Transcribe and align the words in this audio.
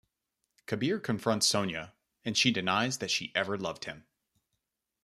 Kabir 0.65 0.99
confronts 0.99 1.45
Sonia 1.45 1.93
and 2.25 2.35
she 2.35 2.49
denies 2.49 2.97
that 2.97 3.11
she 3.11 3.31
ever 3.35 3.55
loved 3.55 3.85
him. 3.85 4.07